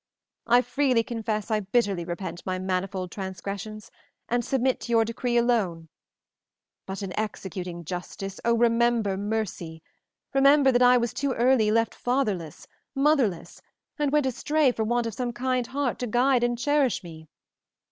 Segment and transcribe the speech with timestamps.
[0.47, 3.91] I freely confess I bitterly repent my manifold transgressions,
[4.27, 5.89] and submit to your decree alone;
[6.87, 9.83] but in executing justice, oh, remember mercy!
[10.33, 13.61] Remember that I was too early left fatherless, motherless,
[13.99, 17.27] and went astray for want of some kind heart to guide and cherish me.